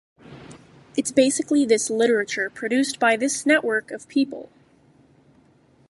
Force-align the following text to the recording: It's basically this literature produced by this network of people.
It's 0.97 1.11
basically 1.11 1.63
this 1.63 1.91
literature 1.91 2.49
produced 2.49 2.99
by 2.99 3.15
this 3.17 3.45
network 3.45 3.91
of 3.91 4.07
people. 4.07 4.49